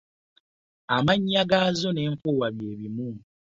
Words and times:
Amannya 0.95 1.41
gaazo 1.49 1.89
n’enfuuwa 1.91 2.47
bye 2.55 2.71
bimu. 2.79 3.09